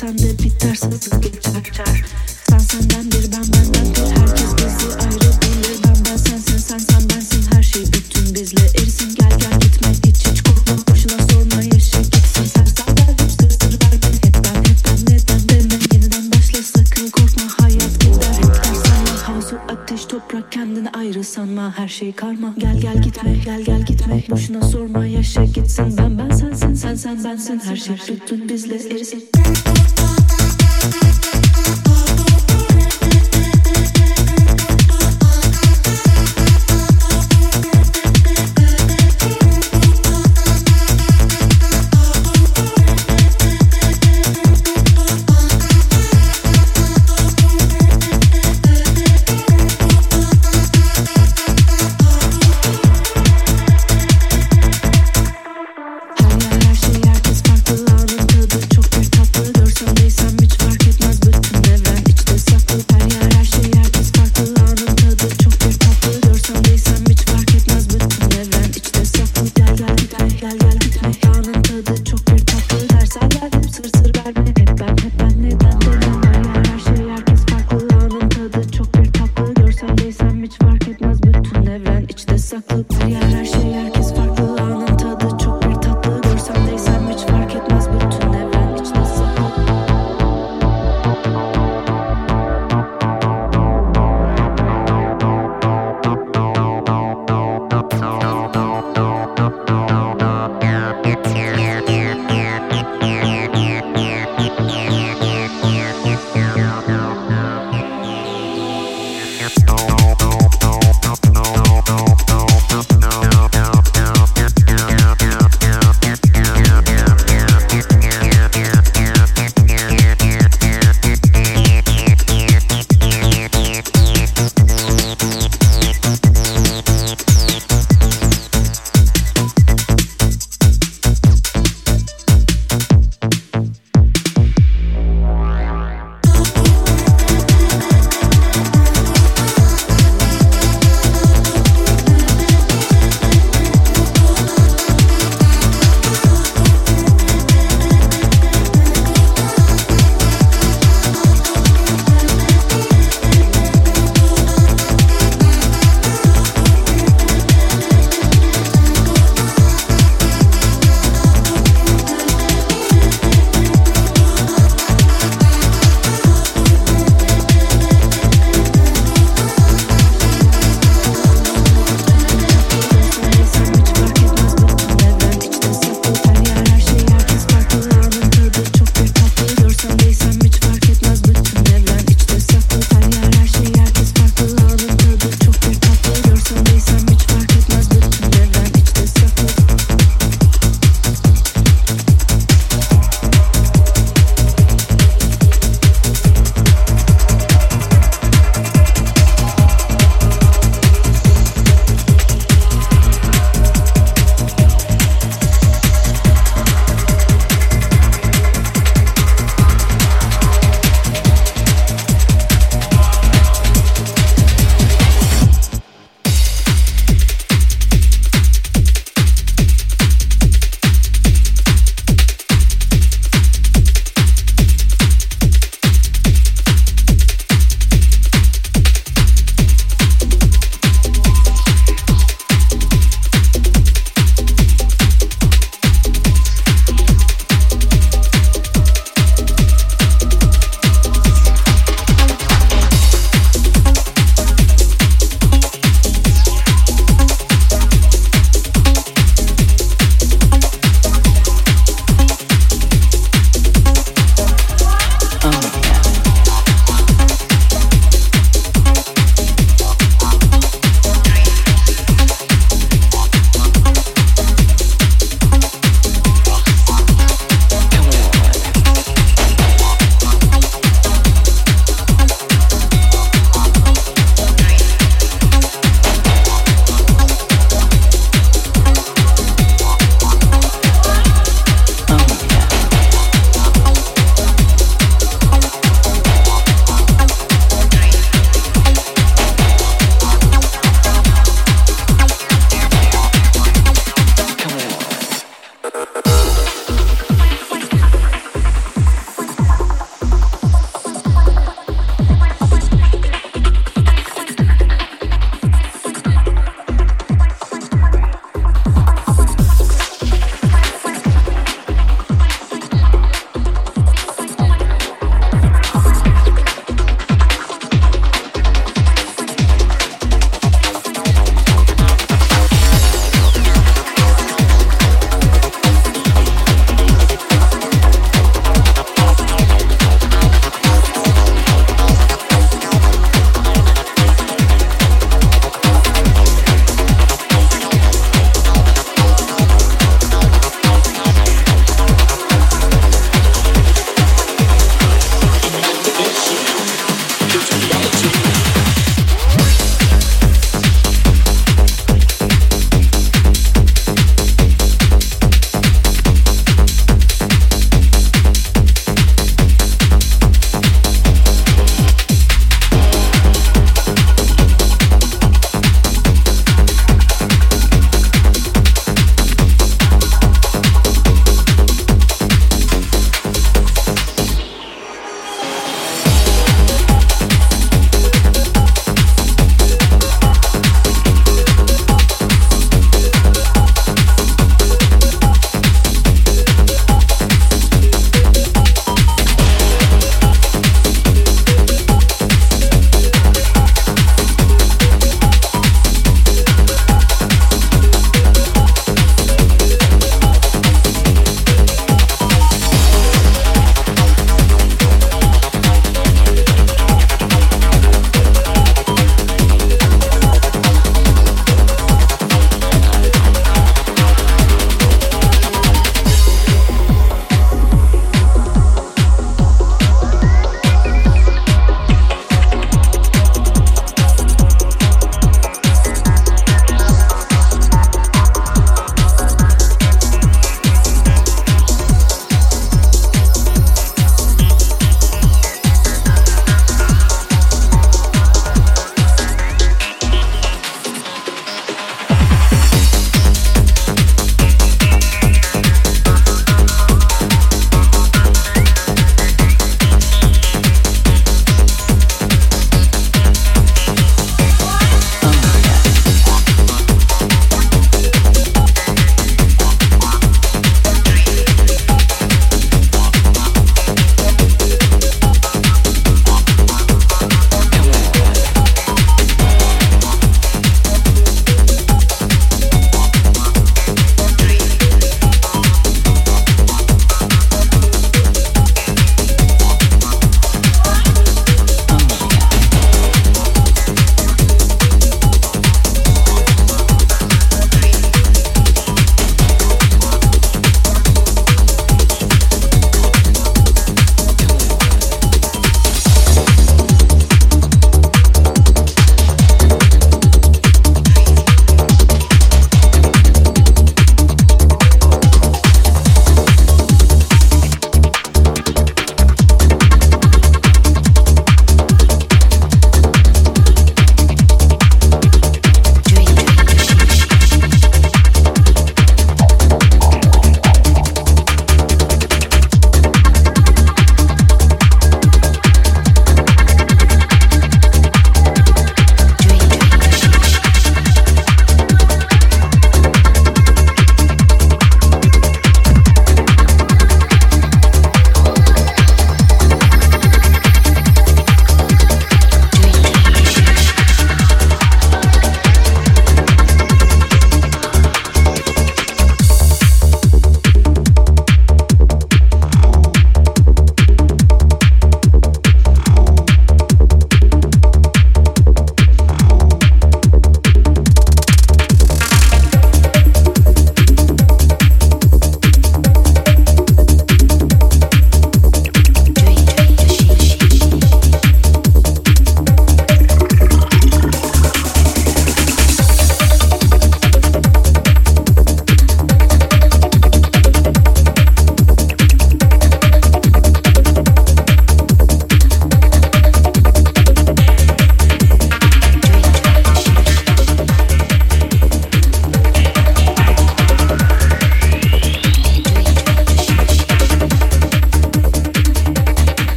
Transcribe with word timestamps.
Sen 0.00 0.18
de 0.18 0.38
biter 0.38 0.78
geçer 1.20 2.04
Sen 2.48 2.58
senden 2.58 3.10
ben 3.12 3.32
benden 3.32 4.20
Herkes 4.20 4.52
bizi 4.56 4.96
ayrı 4.96 5.30
Ben 5.84 5.96
ben 6.04 6.16
sensin 6.16 6.58
sen 6.58 6.78
sen 6.78 7.10
bensin. 7.10 7.44
Her 7.52 7.62
şey 7.62 7.82
bütün 7.82 8.34
bizle 8.34 8.60
erisin. 8.60 9.14
Gel 9.14 9.38
gel 9.38 9.60
gitme 9.60 9.88
hiç 10.06 10.26
hiç 10.26 10.42
korkma. 10.42 10.74
Boşuna 10.90 11.26
sorma 11.30 11.62
yaşa 11.62 12.00
gitsin. 12.00 12.44
Sersen 12.44 12.94
gel 12.96 13.08
hep 13.08 13.30
sır 13.30 13.80
ben 13.80 13.92
Hep 14.26 14.34
ben 14.44 14.56
hep 14.68 14.78
ben 14.84 15.14
neden 15.14 15.48
deme. 15.48 15.74
Yeniden 15.92 16.32
başla 16.32 17.10
korkma. 17.10 17.64
Hayat 17.64 18.00
gider 18.00 18.34
hep 18.36 18.56
sana 18.64 19.28
Havzu 19.28 19.56
ateş 19.68 20.04
toprak 20.04 20.52
kendini 20.52 20.90
ayrı 20.90 21.24
sanma. 21.24 21.78
Her 21.78 21.88
şey 21.88 22.12
karma. 22.12 22.54
Gel 22.58 22.80
gel 22.80 23.02
gitme 23.02 23.36
gel 23.44 23.62
gel 23.62 23.82
gitme. 23.82 24.22
Boşuna 24.30 24.62
sorma 24.62 25.06
yaşa 25.06 25.44
gitsin. 25.44 25.96
Ben 25.98 26.18
ben 26.18 26.30
sensin 26.30 26.74
sen 26.74 26.94
sen 26.94 27.24
bensin. 27.24 27.60
Her 27.64 27.76
şey 27.76 27.96
bütün 28.20 28.35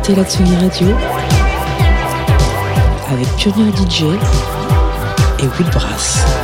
écoutez 0.00 0.14
la 0.14 0.24
Tsugi 0.24 0.56
Radio 0.56 0.88
avec 3.10 3.26
Pionnier 3.36 3.70
DJ 3.72 4.04
et 5.38 5.46
Will 5.46 5.70
Brass. 5.74 6.39